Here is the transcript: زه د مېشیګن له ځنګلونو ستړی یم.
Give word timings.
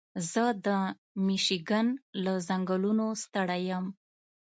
زه 0.31 0.43
د 0.65 0.67
مېشیګن 1.25 1.87
له 2.23 2.33
ځنګلونو 2.47 3.05
ستړی 3.23 3.61
یم. 3.69 3.85